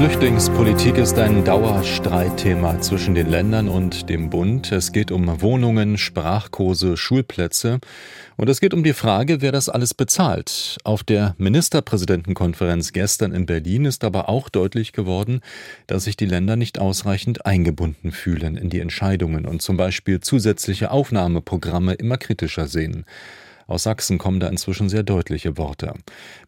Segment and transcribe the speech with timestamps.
[0.00, 4.72] Flüchtlingspolitik ist ein Dauerstreitthema zwischen den Ländern und dem Bund.
[4.72, 7.80] Es geht um Wohnungen, Sprachkurse, Schulplätze.
[8.38, 10.78] Und es geht um die Frage, wer das alles bezahlt.
[10.84, 15.42] Auf der Ministerpräsidentenkonferenz gestern in Berlin ist aber auch deutlich geworden,
[15.86, 20.92] dass sich die Länder nicht ausreichend eingebunden fühlen in die Entscheidungen und zum Beispiel zusätzliche
[20.92, 23.04] Aufnahmeprogramme immer kritischer sehen.
[23.70, 25.94] Aus Sachsen kommen da inzwischen sehr deutliche Worte.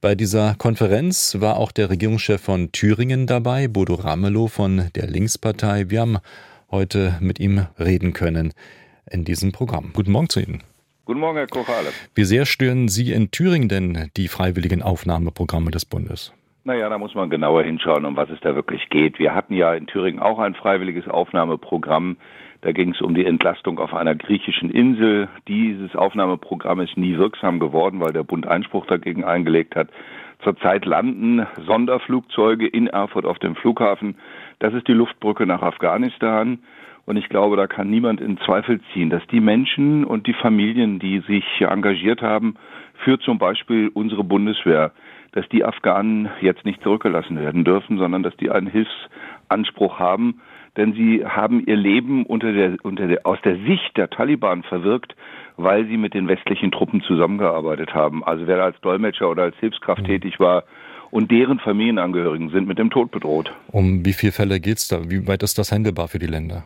[0.00, 5.90] Bei dieser Konferenz war auch der Regierungschef von Thüringen dabei, Bodo Ramelow von der Linkspartei.
[5.90, 6.16] Wir haben
[6.70, 8.54] heute mit ihm reden können
[9.10, 9.90] in diesem Programm.
[9.92, 10.62] Guten Morgen zu Ihnen.
[11.04, 11.88] Guten Morgen, Herr Kochale.
[12.14, 16.32] Wie sehr stören Sie in Thüringen denn die freiwilligen Aufnahmeprogramme des Bundes?
[16.70, 19.18] Naja, da muss man genauer hinschauen, um was es da wirklich geht.
[19.18, 22.16] Wir hatten ja in Thüringen auch ein freiwilliges Aufnahmeprogramm
[22.62, 25.28] da ging es um die Entlastung auf einer griechischen Insel.
[25.48, 29.88] Dieses Aufnahmeprogramm ist nie wirksam geworden, weil der Bund Einspruch dagegen eingelegt hat.
[30.44, 34.16] Zurzeit landen Sonderflugzeuge in Erfurt auf dem Flughafen.
[34.58, 36.58] Das ist die Luftbrücke nach Afghanistan.
[37.06, 40.98] Und ich glaube, da kann niemand in Zweifel ziehen, dass die Menschen und die Familien,
[40.98, 42.56] die sich engagiert haben
[43.04, 44.92] für zum Beispiel unsere Bundeswehr,
[45.32, 50.40] dass die Afghanen jetzt nicht zurückgelassen werden dürfen, sondern dass die einen Hilfsanspruch haben
[50.76, 55.14] denn sie haben ihr Leben unter der, unter der, aus der Sicht der Taliban verwirkt,
[55.56, 58.24] weil sie mit den westlichen Truppen zusammengearbeitet haben.
[58.24, 60.06] Also wer als Dolmetscher oder als Hilfskraft mhm.
[60.06, 60.64] tätig war,
[61.10, 63.52] und deren Familienangehörigen sind mit dem Tod bedroht.
[63.66, 65.10] Um wie viele Fälle geht es da?
[65.10, 66.62] Wie weit ist das händelbar für die Länder?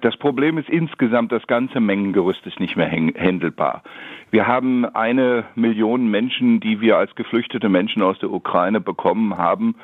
[0.00, 3.82] Das Problem ist insgesamt, das ganze Mengengerüst ist nicht mehr händelbar.
[4.30, 9.74] Wir haben eine Million Menschen, die wir als geflüchtete Menschen aus der Ukraine bekommen haben,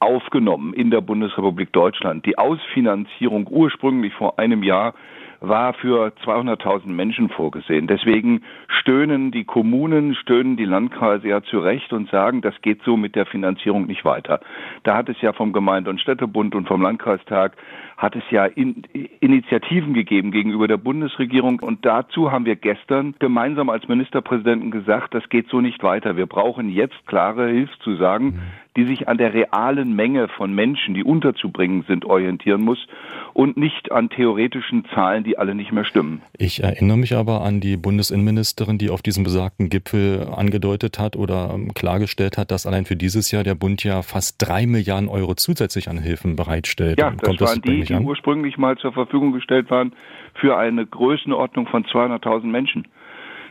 [0.00, 2.24] aufgenommen in der Bundesrepublik Deutschland.
[2.24, 4.94] Die Ausfinanzierung ursprünglich vor einem Jahr
[5.40, 7.86] war für 200.000 Menschen vorgesehen.
[7.86, 12.96] Deswegen stöhnen die Kommunen, stöhnen die Landkreise ja zu Recht und sagen, das geht so
[12.96, 14.40] mit der Finanzierung nicht weiter.
[14.82, 17.56] Da hat es ja vom Gemeinde- und Städtebund und vom Landkreistag
[18.00, 18.82] hat es ja in,
[19.20, 25.28] Initiativen gegeben gegenüber der Bundesregierung und dazu haben wir gestern gemeinsam als Ministerpräsidenten gesagt, das
[25.28, 26.16] geht so nicht weiter.
[26.16, 28.40] Wir brauchen jetzt klare Hilfszusagen, mhm.
[28.76, 32.86] die sich an der realen Menge von Menschen, die unterzubringen sind, orientieren muss
[33.34, 36.22] und nicht an theoretischen Zahlen, die alle nicht mehr stimmen.
[36.36, 41.50] Ich erinnere mich aber an die Bundesinnenministerin, die auf diesem besagten Gipfel angedeutet hat oder
[41.54, 45.34] ähm, klargestellt hat, dass allein für dieses Jahr der Bund ja fast drei Milliarden Euro
[45.34, 46.98] zusätzlich an Hilfen bereitstellt.
[47.00, 49.92] Ja, das Kommt waren das die, die ursprünglich mal zur Verfügung gestellt waren
[50.34, 52.86] für eine Größenordnung von 200.000 Menschen.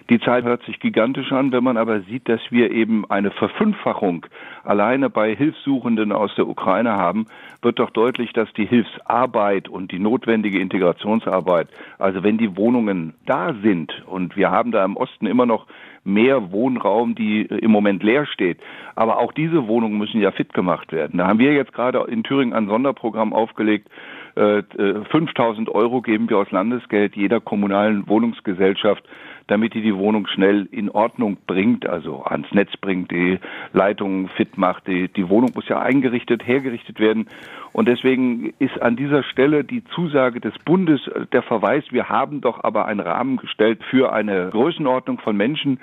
[0.09, 4.25] Die Zeit hört sich gigantisch an, wenn man aber sieht, dass wir eben eine Verfünffachung
[4.63, 7.27] alleine bei Hilfssuchenden aus der Ukraine haben,
[7.61, 11.67] wird doch deutlich, dass die Hilfsarbeit und die notwendige Integrationsarbeit,
[11.99, 15.67] also wenn die Wohnungen da sind und wir haben da im Osten immer noch
[16.03, 18.59] mehr Wohnraum, die im Moment leer steht.
[18.95, 21.19] Aber auch diese Wohnungen müssen ja fit gemacht werden.
[21.19, 23.87] Da haben wir jetzt gerade in Thüringen ein Sonderprogramm aufgelegt
[24.35, 29.03] 5000 äh, Euro geben wir aus Landesgeld jeder kommunalen Wohnungsgesellschaft,
[29.47, 33.39] damit die die Wohnung schnell in Ordnung bringt, also ans Netz bringt, die
[33.73, 34.87] Leitungen fit macht.
[34.87, 37.27] Die, die Wohnung muss ja eingerichtet, hergerichtet werden.
[37.71, 41.01] Und deswegen ist an dieser Stelle die Zusage des Bundes
[41.31, 45.79] der Verweis, wir haben doch aber einen Rahmen gestellt für eine Größenordnung von Menschen,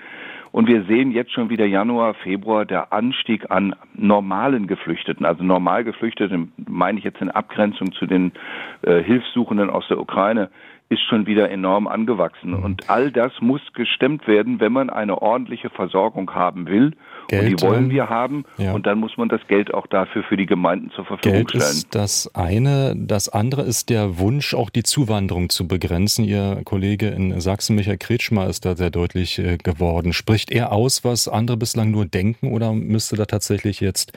[0.57, 5.27] und wir sehen jetzt schon wieder Januar, Februar der Anstieg an normalen Geflüchteten.
[5.27, 8.33] Also normal Geflüchteten meine ich jetzt in Abgrenzung zu den
[8.81, 10.49] äh, Hilfssuchenden aus der Ukraine
[10.89, 12.51] ist schon wieder enorm angewachsen.
[12.51, 12.65] Mhm.
[12.65, 16.93] Und all das muss gestemmt werden, wenn man eine ordentliche Versorgung haben will.
[17.29, 18.45] Geld, und die wollen ähm, wir haben.
[18.57, 18.73] Ja.
[18.73, 21.63] Und dann muss man das Geld auch dafür für die Gemeinden zur Verfügung Geld stellen.
[21.63, 22.95] Ist das eine.
[22.97, 26.25] Das andere ist der Wunsch, auch die Zuwanderung zu begrenzen.
[26.25, 30.13] Ihr Kollege in Sachsen, Michael Kretschmer, ist da sehr deutlich äh, geworden.
[30.13, 34.13] Spricht er aus, was andere bislang nur denken oder müsste da tatsächlich jetzt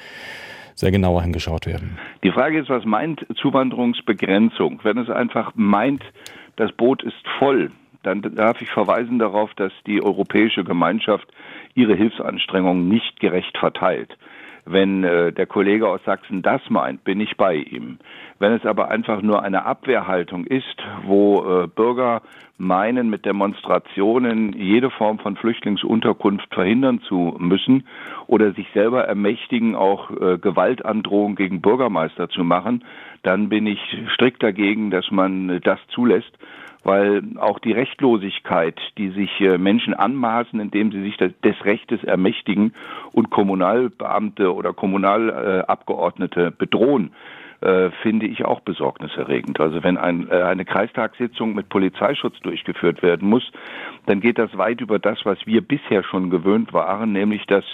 [0.76, 1.98] sehr genauer hingeschaut werden?
[2.24, 4.80] Die Frage ist, was meint Zuwanderungsbegrenzung?
[4.84, 6.04] Wenn es einfach meint,
[6.60, 7.72] das Boot ist voll,
[8.04, 11.26] dann darf ich verweisen darauf, dass die europäische Gemeinschaft
[11.74, 14.18] ihre Hilfsanstrengungen nicht gerecht verteilt.
[14.72, 17.98] Wenn äh, der Kollege aus Sachsen das meint, bin ich bei ihm.
[18.38, 22.22] Wenn es aber einfach nur eine Abwehrhaltung ist, wo äh, Bürger
[22.60, 27.88] meinen, mit Demonstrationen jede Form von Flüchtlingsunterkunft verhindern zu müssen
[28.28, 32.84] oder sich selber ermächtigen, auch äh, Gewaltandrohungen gegen Bürgermeister zu machen,
[33.24, 33.80] dann bin ich
[34.14, 36.38] strikt dagegen, dass man das zulässt
[36.84, 42.74] weil auch die Rechtlosigkeit, die sich äh, Menschen anmaßen, indem sie sich des Rechtes ermächtigen
[43.12, 47.12] und Kommunalbeamte oder Kommunalabgeordnete bedrohen,
[47.62, 49.60] äh, finde ich auch besorgniserregend.
[49.60, 53.44] Also wenn ein, äh, eine Kreistagssitzung mit Polizeischutz durchgeführt werden muss,
[54.06, 57.66] dann geht das weit über das, was wir bisher schon gewöhnt waren, nämlich dass,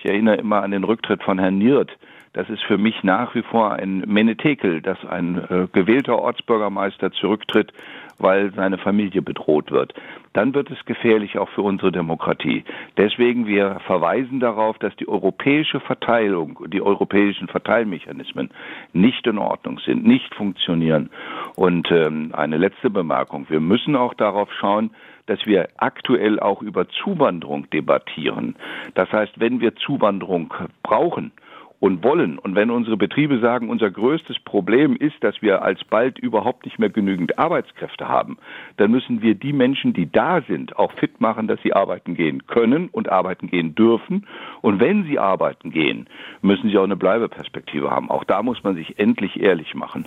[0.00, 1.90] ich erinnere immer an den Rücktritt von Herrn Niert,
[2.32, 7.72] das ist für mich nach wie vor ein Menetekel, dass ein äh, gewählter Ortsbürgermeister zurücktritt,
[8.18, 9.94] weil seine Familie bedroht wird.
[10.32, 12.64] Dann wird es gefährlich auch für unsere Demokratie.
[12.96, 18.50] Deswegen wir verweisen darauf, dass die europäische Verteilung, die europäischen Verteilmechanismen
[18.92, 21.10] nicht in Ordnung sind, nicht funktionieren.
[21.56, 23.46] Und ähm, eine letzte Bemerkung.
[23.48, 24.90] Wir müssen auch darauf schauen,
[25.30, 28.56] dass wir aktuell auch über Zuwanderung debattieren.
[28.94, 31.32] Das heißt, wenn wir Zuwanderung brauchen,
[31.80, 32.38] und wollen.
[32.38, 36.90] Und wenn unsere Betriebe sagen, unser größtes Problem ist, dass wir alsbald überhaupt nicht mehr
[36.90, 38.36] genügend Arbeitskräfte haben,
[38.76, 42.46] dann müssen wir die Menschen, die da sind, auch fit machen, dass sie arbeiten gehen
[42.46, 44.26] können und arbeiten gehen dürfen.
[44.60, 46.06] Und wenn sie arbeiten gehen,
[46.42, 48.10] müssen sie auch eine Bleibeperspektive haben.
[48.10, 50.04] Auch da muss man sich endlich ehrlich machen.